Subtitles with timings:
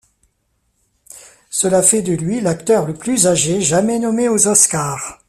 [1.51, 5.19] Cela fait de lui l'acteur le plus âgé jamais nommé aux Oscars.